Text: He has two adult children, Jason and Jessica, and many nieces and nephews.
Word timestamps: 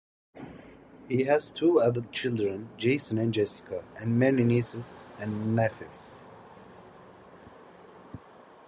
He 1.07 1.25
has 1.25 1.51
two 1.51 1.77
adult 1.79 2.11
children, 2.11 2.69
Jason 2.75 3.19
and 3.19 3.31
Jessica, 3.31 3.85
and 3.99 4.17
many 4.17 4.43
nieces 4.43 5.05
and 5.19 5.55
nephews. 5.55 6.23